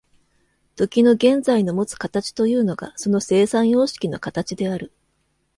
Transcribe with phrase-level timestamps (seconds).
[0.77, 4.91] 時の現在のもつ形というのがその生産様式の形である。